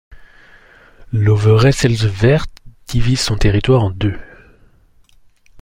[1.13, 2.49] L'Overijsselse Vecht
[2.87, 4.17] divise son territoire en deux.